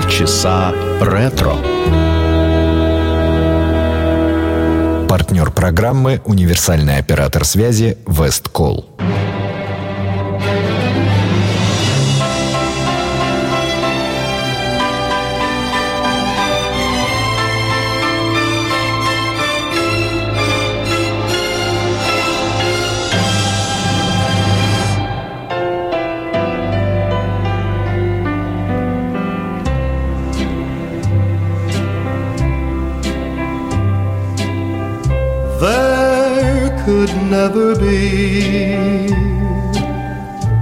[0.00, 1.54] Полчаса ретро.
[5.08, 8.86] Партнер программы «Универсальный оператор связи Весткол».
[8.98, 9.17] could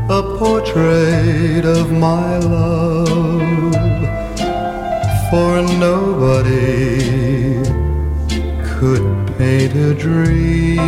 [0.08, 3.74] a portrait of my love,
[5.28, 7.62] for nobody
[8.64, 9.04] could
[9.36, 10.78] paint a dream.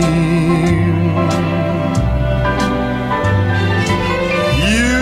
[4.74, 5.00] You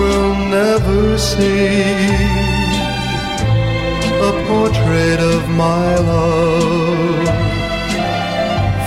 [0.00, 1.82] will never see
[4.28, 7.09] a portrait of my love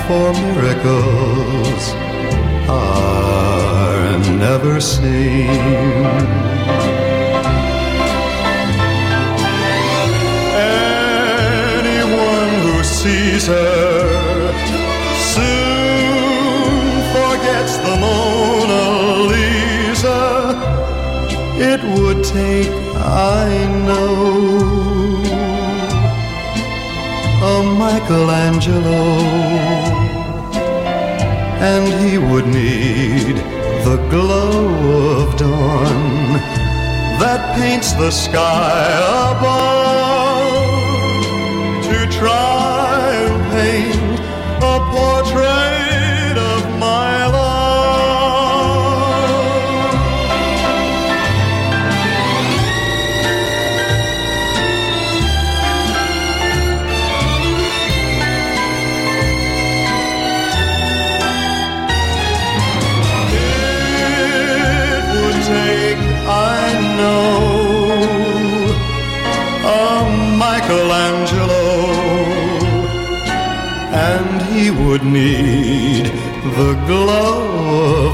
[0.07, 1.83] for miracles
[2.67, 5.47] are never seen.
[11.35, 14.51] Anyone who sees her
[15.35, 16.73] soon
[17.15, 18.83] forgets the Mona
[19.31, 20.21] Lisa.
[21.71, 23.49] It would take, I
[23.85, 24.73] know
[27.45, 29.03] a Michelangelo,
[31.63, 33.37] and he would need
[33.87, 36.33] the glow of dawn
[37.21, 38.83] that paints the sky
[39.31, 39.72] above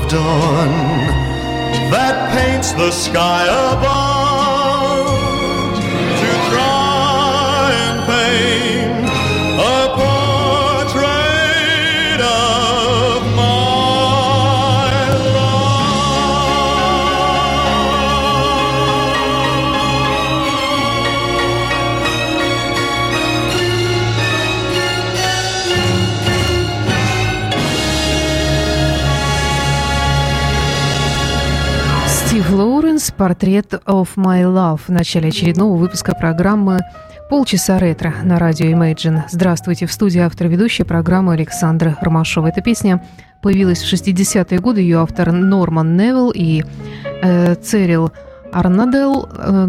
[0.10, 0.70] dawn
[1.92, 4.09] that paints the sky above
[33.20, 36.80] «Портрет of My Love» в начале очередного выпуска программы
[37.30, 39.24] «Полчаса ретро» на радио Imagine.
[39.30, 42.48] Здравствуйте, в студии автор ведущей программы Александра Ромашова.
[42.48, 43.04] Эта песня
[43.42, 46.64] появилась в 60-е годы, ее автор Норман Невилл и
[47.22, 48.14] э, Церил
[48.52, 49.30] Арнадел.
[49.38, 49.68] Э,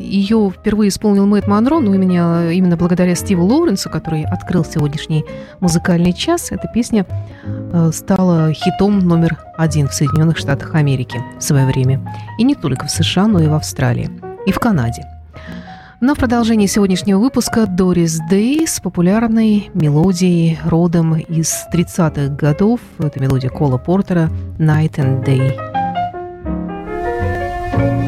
[0.00, 5.24] Ее впервые исполнил Мэтт Монро, но именно, именно благодаря Стиву Лоуренсу, который открыл сегодняшний
[5.60, 7.06] музыкальный час, эта песня
[7.44, 12.00] э, стала хитом номер один в Соединенных Штатах Америки в свое время.
[12.38, 14.10] И не только в США, но и в Австралии.
[14.46, 15.04] И в Канаде.
[16.00, 22.80] На продолжение сегодняшнего выпуска Дорис Дэй с популярной мелодией родом из 30-х годов.
[22.98, 24.28] Это мелодия Кола Портера
[24.58, 25.56] «Night and Day».
[27.76, 28.05] night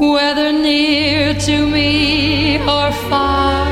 [0.00, 3.68] Whether near to me or far.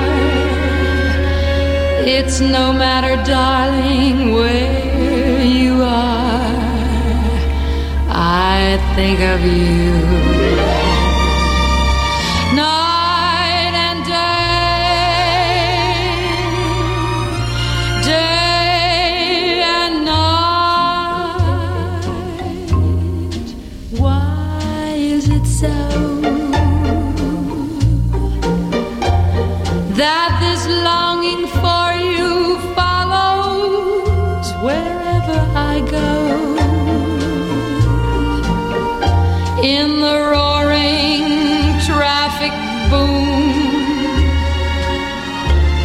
[2.04, 6.52] It's no matter, darling, where you are.
[8.10, 10.47] I think of you.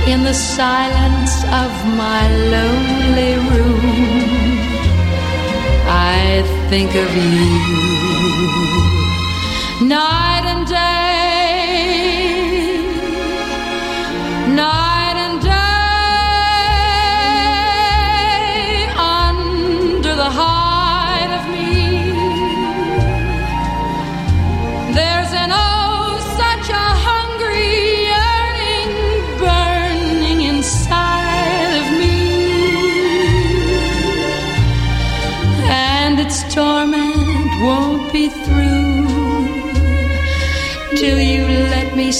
[0.08, 1.72] In the silence of
[2.04, 2.22] my
[2.56, 4.54] lonely room.
[5.88, 7.84] I think of you
[9.88, 11.03] night and day,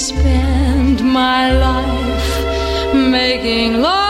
[0.04, 4.03] spend my life making love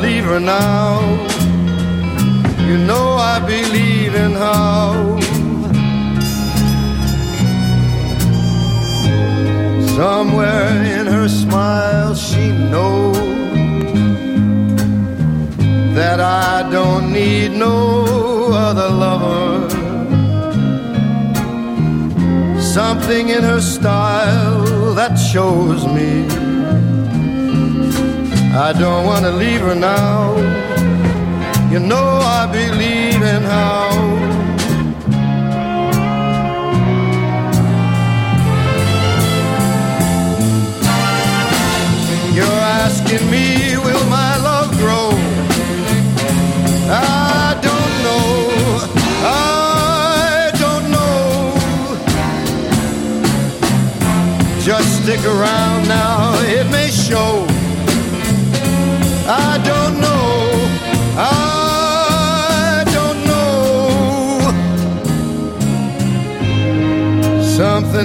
[0.00, 1.00] leave her now.
[2.68, 5.16] You know I believe in how
[9.96, 13.16] Somewhere in her smile, she knows
[15.94, 19.70] that I don't need no other lover.
[22.60, 26.28] Something in her style that shows me
[28.58, 30.34] I don't want to leave her now.
[31.70, 33.90] You know I believe in how.
[42.34, 45.10] You're asking me, will my love grow?
[46.88, 48.88] I don't know.
[49.22, 51.52] I don't know.
[54.62, 57.45] Just stick around now, it may show.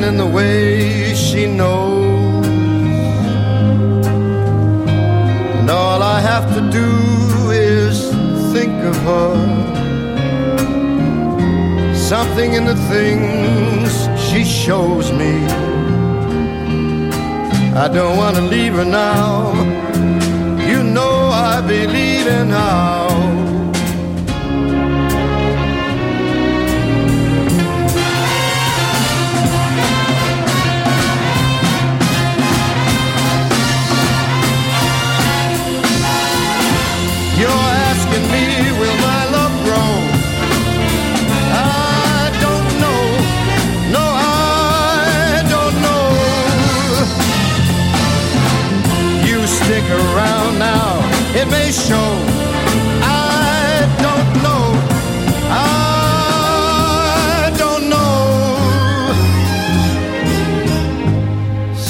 [0.03, 2.45] In the way she knows.
[5.59, 8.09] And all I have to do is
[8.51, 9.35] think of her.
[11.95, 15.45] Something in the things she shows me.
[17.75, 19.53] I don't want to leave her now.
[20.69, 23.60] You know I believe in how.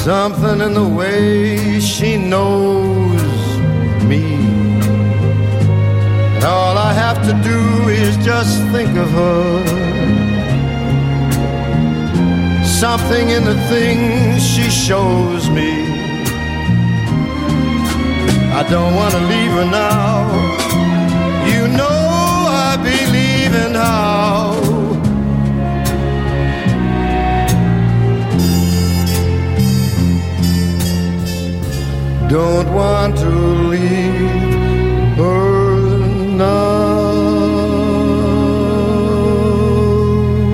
[0.03, 3.21] Something in the way she knows
[4.03, 4.23] me.
[6.35, 9.65] And all I have to do is just think of her.
[12.65, 15.80] Something in the things she shows me.
[18.61, 20.17] I don't want to leave her now.
[21.51, 21.97] You know
[22.69, 24.53] I believe in how.
[32.29, 33.29] Don't want to
[33.73, 34.29] leave
[35.17, 35.97] her
[36.43, 37.01] now.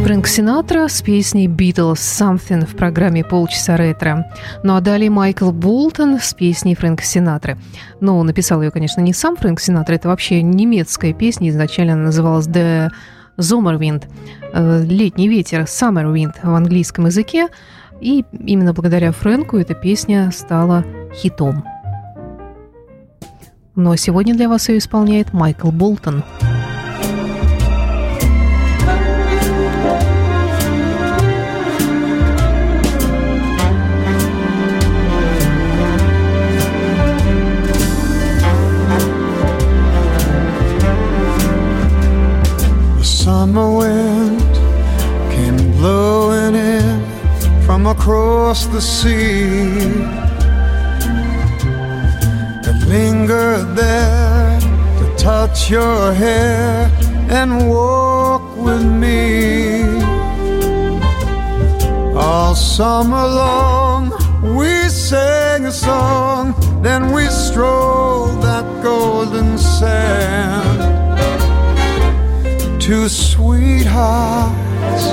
[0.06, 4.26] Фрэнк Синатра с песней «Beatles Something» в программе «Полчаса ретро».
[4.64, 7.58] Ну а далее Майкл Болтон с песней Фрэнка Синатры.
[8.00, 12.48] Ну, написал ее, конечно, не сам Фрэнк Синатра, это вообще немецкая песня, изначально она называлась
[12.48, 12.90] «The
[13.38, 14.06] Sommerwind»,
[14.54, 17.48] э, «Летний ветер», «Summer Wind» в английском языке.
[18.00, 21.64] И именно благодаря Фрэнку эта песня стала хитом.
[23.76, 26.24] Но сегодня для вас ее исполняет Майкл Болтон.
[26.42, 26.47] The
[43.28, 44.40] summer wind
[45.34, 46.98] came blowing in
[47.66, 49.68] from across the sea.
[52.70, 54.62] It lingered there
[55.00, 56.90] to touch your hair
[57.30, 59.84] and walk with me.
[62.16, 64.04] All summer long
[64.56, 70.77] we sang a song, then we strolled that golden sand
[72.88, 75.08] two sweethearts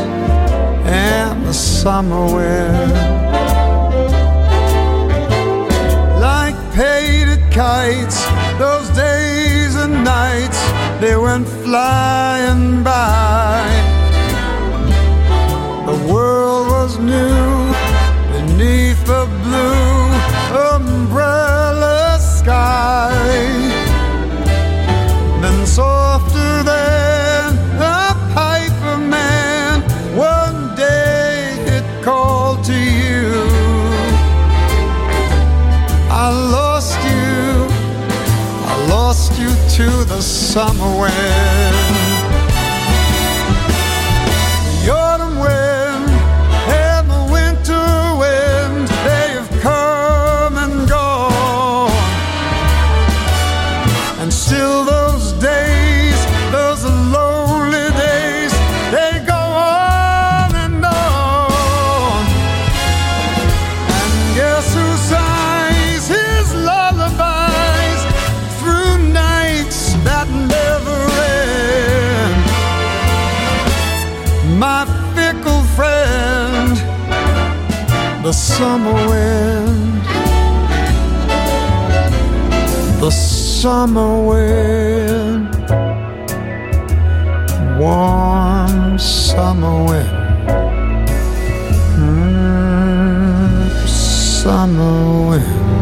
[0.87, 2.93] and the summer wind.
[6.21, 8.25] Like painted kites,
[8.61, 10.61] those days and nights
[11.01, 13.84] they went flying by.
[40.55, 41.64] The
[78.57, 80.05] summer wind.
[83.01, 85.49] The summer wind,
[87.81, 90.49] warm summer wind,
[91.99, 95.74] Mm, summer wind.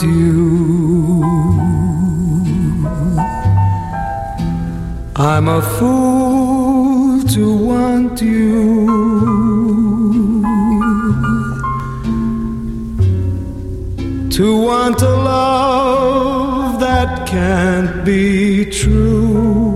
[0.00, 1.22] You.
[5.16, 8.86] I'm a fool to want you.
[14.30, 19.74] To want a love that can't be true.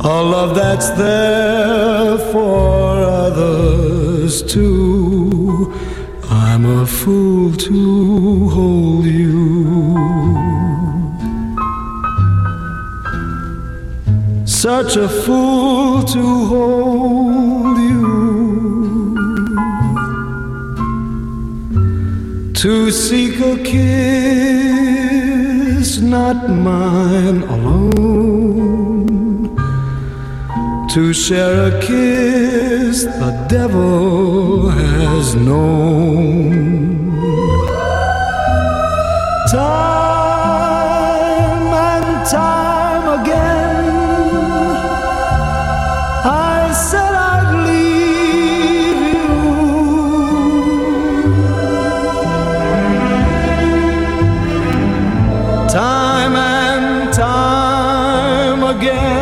[0.00, 5.72] A love that's there for others too.
[6.30, 9.96] I'm a fool to hold you.
[14.44, 18.06] Such a fool to hold you.
[22.56, 23.88] To seek a kiss,
[25.98, 28.97] not mine alone
[30.90, 37.10] to share a kiss the devil has known.
[39.50, 40.54] Time
[41.74, 43.84] and time again,
[46.24, 49.28] I said I'd leave you.
[55.68, 59.17] Time and time again.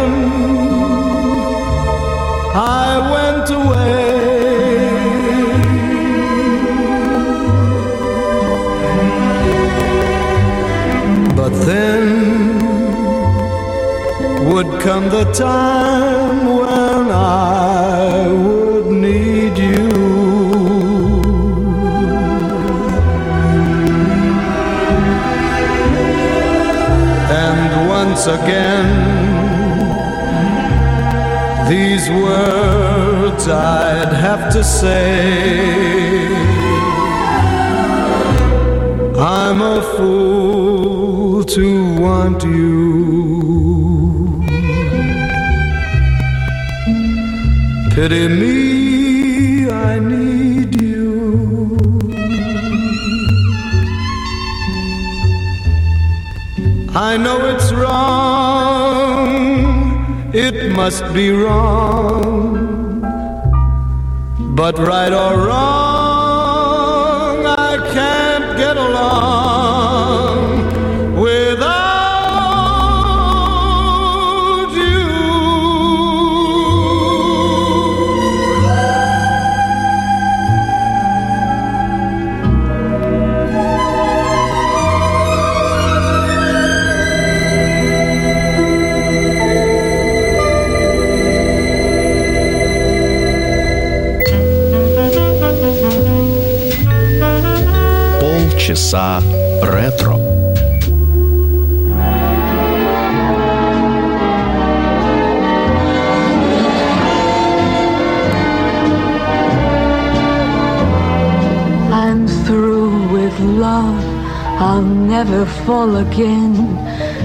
[14.87, 19.89] come the time when I would need you.
[27.47, 28.89] And once again,
[31.69, 36.29] these words I'd have to say.
[39.19, 41.67] I'm a fool to
[42.01, 43.66] want you.
[47.97, 51.79] Pity me, I need you.
[56.95, 59.31] I know it's wrong,
[60.35, 63.01] it must be wrong,
[64.55, 65.86] but right or wrong,
[98.86, 99.24] Полчаса
[99.64, 100.20] ретро.
[111.92, 114.04] I'm through with love,
[114.60, 116.54] I'll never fall again.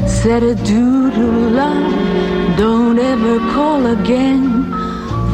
[0.07, 1.27] Said adieu to
[1.61, 4.73] love, don't ever call again.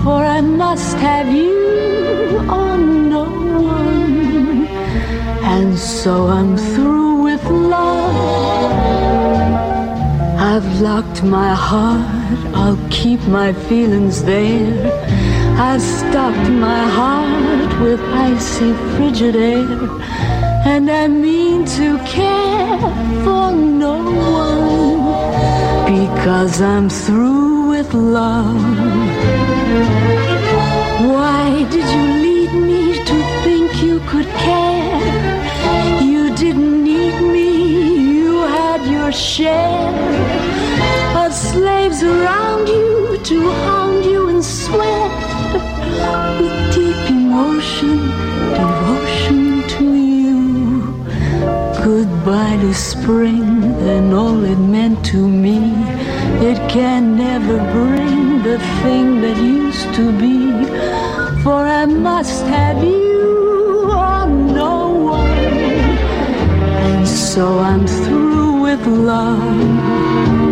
[0.02, 3.05] For I must have you on no one.
[5.55, 8.67] and so I'm through with love.
[10.51, 14.91] I've locked my heart, I'll keep my feelings there.
[15.59, 19.89] I've stopped my heart with icy frigid air,
[20.73, 22.79] and I mean to care
[23.23, 23.97] for no
[24.43, 25.07] one
[25.91, 28.67] because I'm through with love.
[39.37, 39.93] Share
[41.15, 45.11] of slaves around you to hound you and sweat
[46.39, 47.97] with deep emotion,
[48.61, 50.91] devotion to you.
[51.85, 55.59] Goodbye to spring and all it meant to me.
[56.49, 60.65] It can never bring the thing that used to be.
[61.43, 65.29] For I must have you or no one.
[66.87, 68.26] And so I'm through
[68.85, 70.46] love.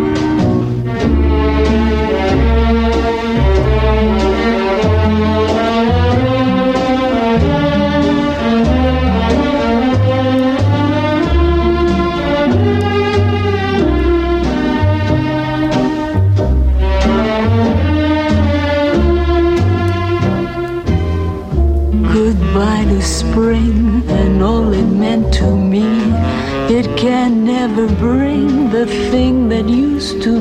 [28.76, 30.35] The thing that used to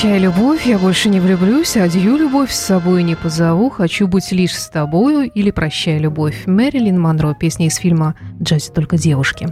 [0.00, 4.56] Прощай, любовь, я больше не влюблюсь, адью, любовь, с собой не позову, хочу быть лишь
[4.56, 6.44] с тобою или прощай, любовь.
[6.46, 9.48] Мэрилин Монро, песня из фильма «Джаз только девушки».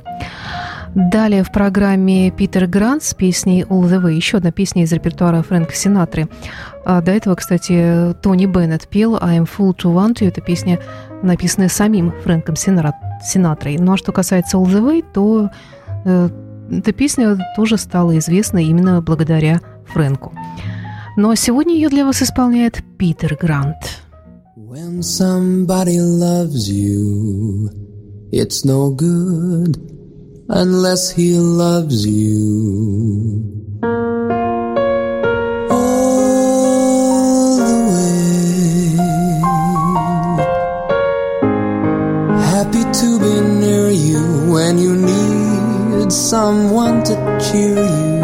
[0.95, 4.13] Далее в программе Питер Грант с песней «All the Way».
[4.13, 6.29] Еще одна песня из репертуара Фрэнка Синатры.
[6.85, 10.29] А до этого, кстати, Тони Беннет пел «I'm full to want you».
[10.29, 10.79] Это песня,
[11.25, 13.79] написанная самим Фрэнком Синатрой.
[13.79, 15.51] Ну а что касается «All the Way», то
[16.05, 16.29] э,
[16.71, 19.61] эта песня тоже стала известна именно благодаря
[19.97, 20.33] Фрэнку.
[21.17, 24.03] Но сегодня ее для вас исполняет Питер Грант.
[24.55, 27.71] When somebody loves you,
[28.31, 29.79] it's no good
[30.49, 33.43] unless he loves you.
[35.71, 36.37] All
[37.57, 38.99] the way.
[42.53, 44.21] Happy to be near you
[44.53, 48.16] when you need someone to cheer you.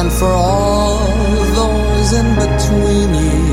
[0.00, 0.98] and for all
[1.58, 3.47] those in between you.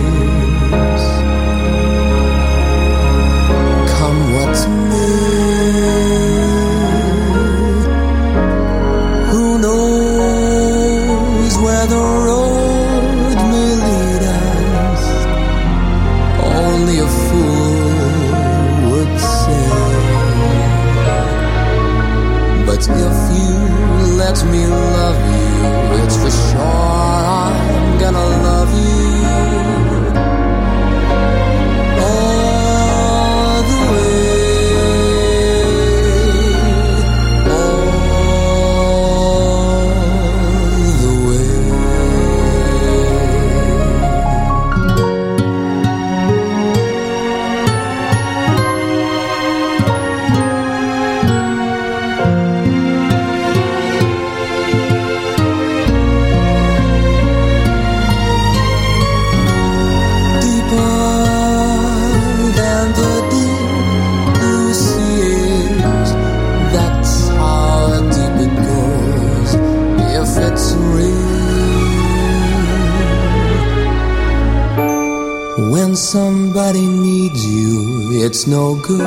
[78.47, 79.01] no good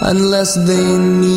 [0.00, 1.33] unless they need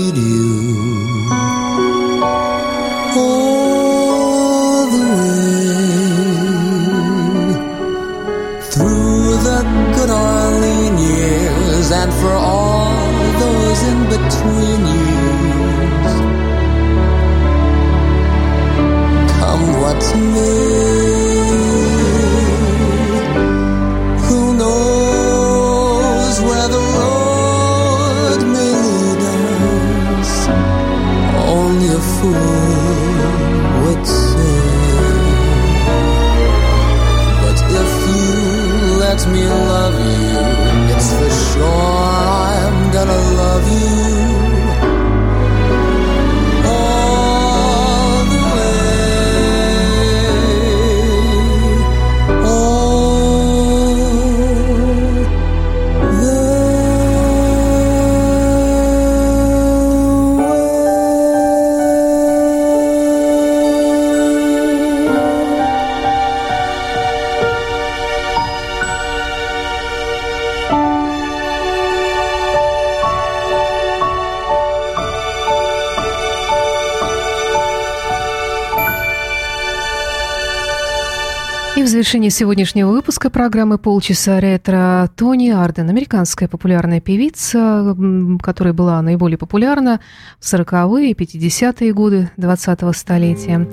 [81.98, 87.98] завершении сегодняшнего выпуска программы «Полчаса ретро» Тони Арден, американская популярная певица,
[88.40, 90.00] которая была наиболее популярна
[90.40, 93.68] в 40-е и 50-е годы 20-го столетия.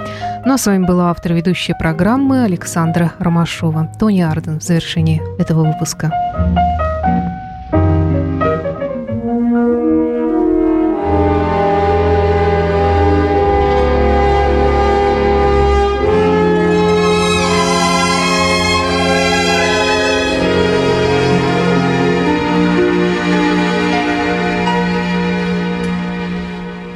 [0.47, 3.93] Ну а с вами была автор ведущая программы Александра Ромашова.
[4.01, 6.11] Тони Арден в завершении этого выпуска.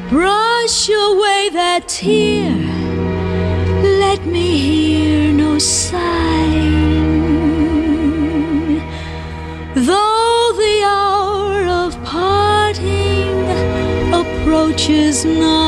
[0.09, 2.55] Brush away that tear,
[4.01, 5.99] let me hear no sighing.
[9.75, 13.45] Though the hour of parting
[14.15, 15.68] approaches now.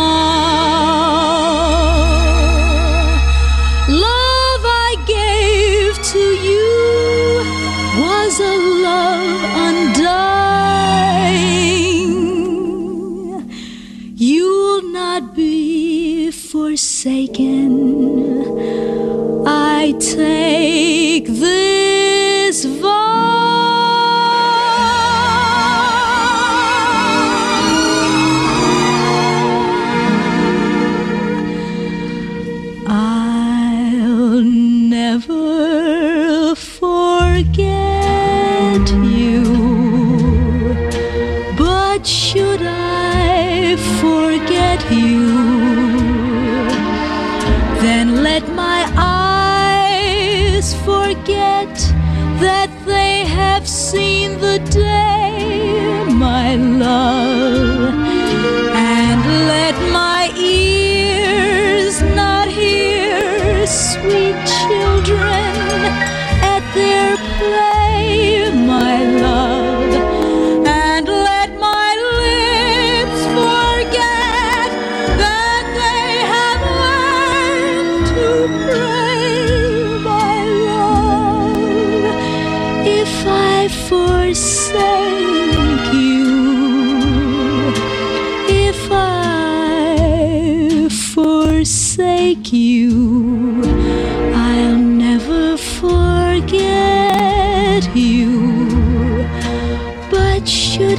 [37.40, 37.89] again.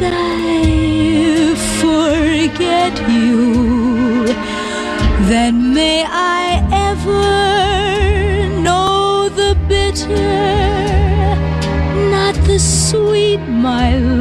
[0.02, 4.26] Could I forget you?
[5.30, 10.18] Then may I ever know the bitter,
[12.10, 14.21] not the sweet, my love.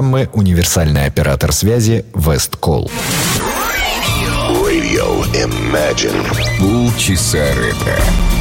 [0.00, 2.90] программы универсальный оператор связи Весткол.
[6.58, 8.39] Полчаса ретро.